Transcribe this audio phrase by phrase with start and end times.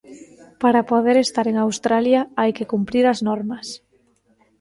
[0.61, 3.65] Para poder estar en Australia hai que cumprir as normas.